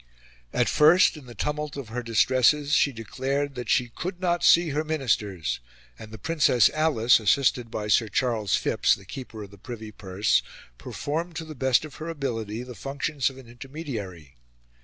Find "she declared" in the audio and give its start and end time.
2.73-3.53